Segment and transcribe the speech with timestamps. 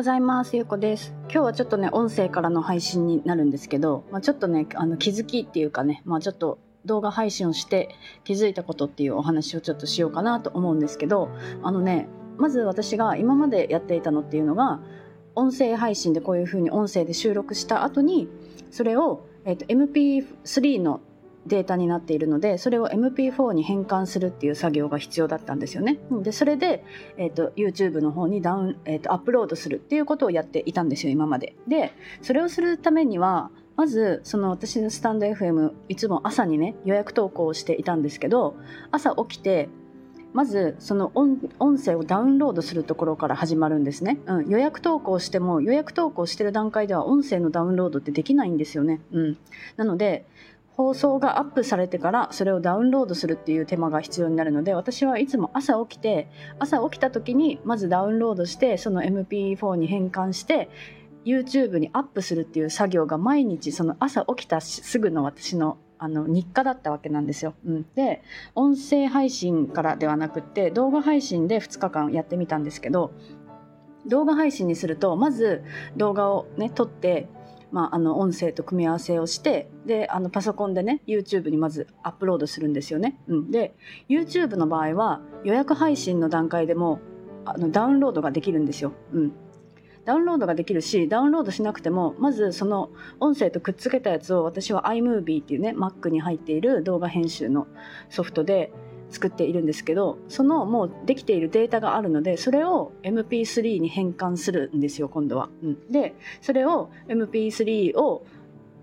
[0.00, 0.56] ございます。
[0.56, 1.12] ゆうこです。
[1.24, 7.94] 今日はちょっとね、音声からの配信になるんですけど、まあ、ちょっとね、あの気づきっていうかね、まあ、ちょっと動画配信をして
[8.24, 11.28] 気づいたことっていうお話をちょっとしようかなと思うんですけど、
[11.62, 12.08] あのね、
[12.38, 14.80] まず私が今までやっていたのっていうのが、
[15.34, 18.26] 音声配信でこういう風に音声で収録した後に、
[18.70, 21.02] それを、えーと MP3 の
[21.46, 25.98] データになっているのでそれを MP4 に変換するっていう作業が必要だったんですよね。
[26.22, 26.84] でそれで、
[27.16, 31.54] えーと、YouTube の方にダウン、えーと、アップロードするっていうことをやっていたんですよ今まで。
[31.66, 31.92] で
[32.22, 38.56] それをするためにはまずその私のスタンド FM いつも朝にね予約投稿をしていたんですけど
[38.90, 39.70] 朝起きて
[40.32, 41.38] まずその音
[41.78, 49.38] 声をダウンロードするところから始まるんですね、うん、予約投稿しても予約投稿してる段階では音声のダウンロードってできないんですよね、うん、
[49.76, 50.24] なので
[50.76, 60.70] 放送がアップされてからそれをダウンロードするっていう手間が必要になるので私はいつも朝起きて朝起きた時にまずダウンロードしてその MP4 に変換して
[61.24, 67.52] YouTube にアップするっていう作業が毎日その朝起きたすぐの私のあの日課だったわけなんですよ。
[67.66, 68.22] うん、で
[68.54, 73.12] 音声配信からではなくって動画配信で2日間やってみたんですけど
[74.06, 75.62] 動画配信にするとまず
[75.98, 77.28] 動画をね撮って
[77.72, 83.18] まあ、あの音声と組み合わせをしてであのパソコンでね YouTube にまずアップロードするんですよね。
[83.28, 83.74] うん、で
[84.08, 87.00] YouTube の場合は予約配信の段階でも
[87.44, 88.92] あのダウンロードができるんですよ。
[89.12, 89.32] うん、
[90.04, 97.66] ダウンロードができるしダウンロードしなくてもまずその音声とくっつけたやつを私は iMovie っていうね Mac に入っている動画編集の
[98.08, 98.72] ソフトで
[99.10, 105.48] 作っているんですけどそのもうできているデータがあるのでそれを MP3 に変換するんですよ今度は。
[105.62, 108.24] うん、でそれを MP3 を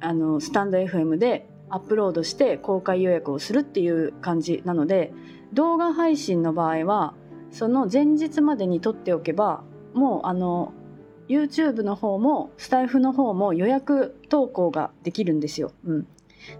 [0.00, 5.12] あのスタンド FM でアップロードして公開予約をするっていう感じなので
[5.52, 7.14] 動画配信の場合は
[7.50, 9.62] その前日までに撮っておけば
[9.94, 10.72] もうあの
[11.28, 15.72] YouTube の方もスタイフの方も予約投稿ができるんですよ。
[15.84, 16.06] うん、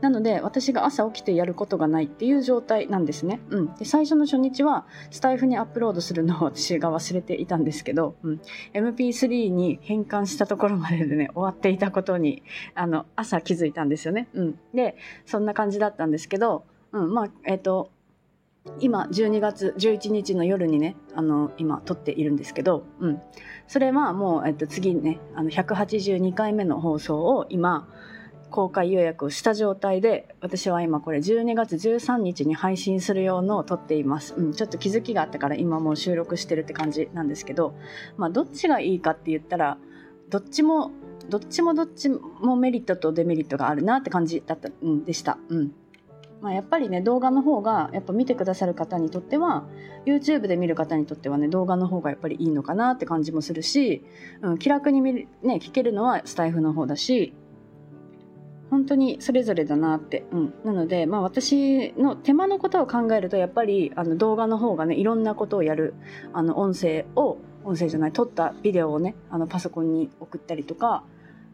[0.00, 3.40] なので私が朝起きてやることがないっていう状態なんですね。
[3.50, 8.40] うん、で最初の初日はスタイフにアップロードするのを 私が忘れていたんですけど、うん、
[8.74, 12.42] MP3 に変換したところまででね 終わっていたことに
[12.74, 14.28] あの朝気づいたんですよね。
[14.34, 14.96] うん、で
[15.26, 17.90] そんな感じだったんですけど、うん、まあえっ、ー、と
[18.80, 23.22] 今12月11日の夜にねあの今撮っているんですけど、うん、
[23.66, 27.88] それはもう、えっと、次ねあの182回目の放送を今
[28.50, 37.74] 公開予約をした状態で私は今これ12月13日に配信する用のを撮っています、うん、ちょっと気づきがあったから今もう収録してるって感じなんですけど
[38.16, 39.78] まあどっちがいいかって言ったら
[40.30, 40.90] どっちも
[41.28, 45.72] どっちもどっちもメリットとデメリットがあるなって感じだった、うん、でした、うん。
[46.40, 49.66] まあ、やっぱりね動画の方がやっぱ見てくださる方にとっては
[50.06, 54.04] YouTube で見る方にとってはね動画の方がやっぱりいいのかなって感じもするし、
[54.40, 57.34] うん、気楽に見る、ね、聞けるのはスタイフの方だし
[58.70, 65.94] 本当にそれぞれだなって、うん、なので、まあ、私の手間のことを考えるとやっぱりあの動画の方がねいろんなことをやる
[66.32, 71.02] あの音声を音声じゃない撮ったビデオをねあのパソコンに送ったりとか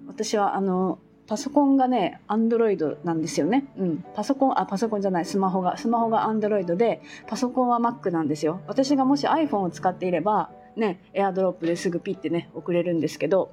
[0.06, 3.64] 私はあのパソコンがね、アンドロイドなんですよね。
[3.78, 4.04] うん。
[4.14, 5.78] パソコン、あ、パソコンじゃない、スマホが。
[5.78, 8.60] スマホがアンドロイドで、パソコンは Mac なんですよ。
[8.66, 13.52] 私がもし iPhone を使っていれば、ね、エアドロップですぐピッてね、送れるんですけど、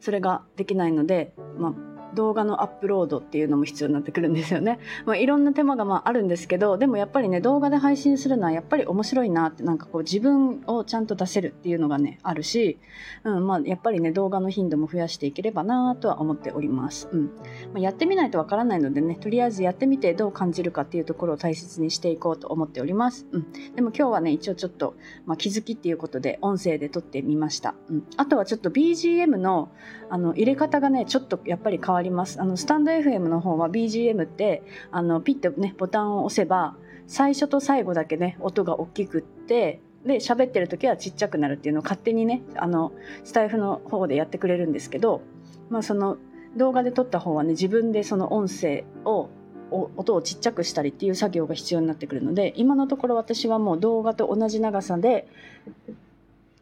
[0.00, 4.78] それができないので、まあ、動画のアップロードっていうのも必要になってくるんですよね。
[5.06, 12.78] まあ、いろんな手間がまああるんですけどでもやっぱりね動画で配信するのはやっぱり面白いなってなんかこう自分をちゃんと出せるっていうのがねあるし、
[13.24, 17.08] うんまあ、やっぱりね動画の頻度も増やしていければなとは思っております。
[17.12, 17.30] うんま
[17.76, 23.26] あ、やってみないとわからないのでねとりあえずやってみてどう感じるかっていうところを大切にしていこうと思っております。
[23.32, 24.94] うん、でも今日はね一応ちょっと、
[25.26, 27.74] まあ、気づきっていうことで音声で撮ってみました。
[27.90, 29.70] うん、あとはちょっと BGM の
[30.10, 32.40] あの入れ方がねちょっとやっぱり変わります。
[32.40, 36.76] あのスタンド FM の方は BGM ってあのピッとねボタンを押せば
[37.06, 42.92] 最初と最後だけね音が大きくってで喋ってる時はちっちゃくなるっていうのを勝手にねあの
[43.24, 45.22] スタイフの方でやってくれるんですけど、
[45.70, 46.18] まあ、その
[46.56, 49.28] 動画で撮った方はね自分でその音声を
[49.70, 55.28] 音をちっちゃくしたりっていう作業が必要になってくるので今のところ私はもう動画と同じ長さで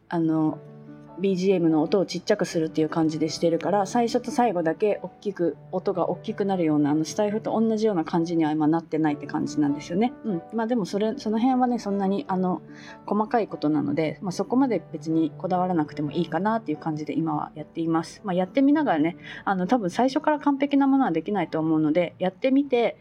[0.09, 0.59] あの
[1.19, 10.13] BGM の音をちっちゃくするっていう感じでしてるから最初と最後だけ大きく音が大きくなるようなあのスタイフと同じような感じには今なってないって感じなんですよね。
[10.25, 12.61] うん、まあでもそれその辺はねそんなにあの
[13.05, 18.21] 細かいことなので、まあ、そこまで別にこだわらなくてもいいかなっていう感じで今はやっています。
[18.23, 22.97] まあ、やってみながらねあの多分最初から完璧なものはできないと思うのでやってみて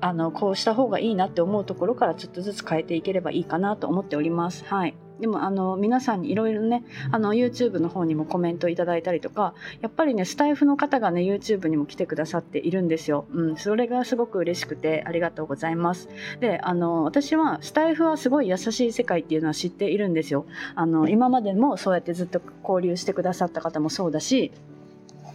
[0.00, 4.64] あのこうした方がいいなって思うところからちょっとずつ変えていければいいかなと思っております。
[4.64, 6.82] はいでもあの皆さんにいろいろね
[7.12, 13.24] あの YouTube の方にもコメントいただいたりとかやっぱりねスタイフの方がね YouTube にも来てくださっているんですよ。
[13.32, 16.08] うん、それがすごく嬉しくてありがとうございます。
[16.40, 20.44] であの私はスタイフはすごい優しい世界っていうのは知っているんですよ。
[20.74, 24.50] あの今までもそうやってずっと交流してくださった方もそうだし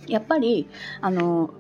[0.08, 0.68] やっぱり
[1.00, 1.52] あの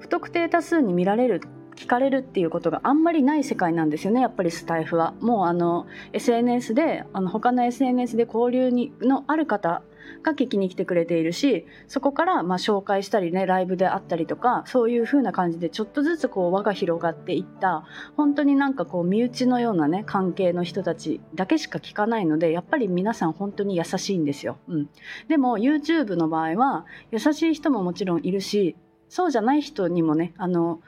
[0.00, 1.40] 不特定多数に見られる
[1.76, 5.14] 聞かれるっていうことがあんまりない世界なんですよねやっぱりスタイフは。
[5.20, 9.82] もうあの SNS であの他の SNS で交流にのある方
[10.22, 17.84] が聞きに来てくれているしそこからまあ紹介したりねライブであったりとかそういう風な感じでちょっとずつこう輪が広がっていった
[18.16, 24.58] 本当になんかこう身内のようなね関係の人たちだけしか聞かないのでやっぱり皆さん本当に優しいんですよ。
[24.68, 24.88] うん、
[25.28, 28.76] でも YouTube の場合は優しい人ももちろんいるし
[29.08, 30.80] そうじゃない人にもねあの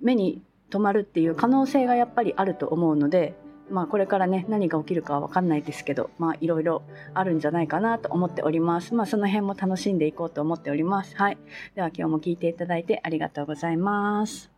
[0.00, 3.34] 目に留まるっていう可能性がやっぱりあると思うので、
[3.70, 6.82] まあ、これからね何が起きるかは分かんないですけど、まあ、いろいろ
[7.14, 8.94] あるんじゃないかなと思っております。
[8.94, 11.16] まあ、その辺も楽しんでいこうと思っております。
[11.16, 11.38] はい。
[11.74, 14.53] では今日も聞いていただいてありがとうございます。